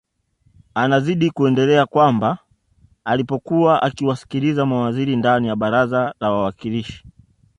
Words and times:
Anazidi 0.73 1.31
kuendelea 1.31 1.85
kwamba 1.85 2.37
alipokuwa 3.05 3.81
akiwasikiliza 3.81 4.65
mawaziri 4.65 5.15
ndani 5.15 5.47
ya 5.47 5.55
baraza 5.55 6.15
la 6.19 6.31
wawakilishi 6.31 7.03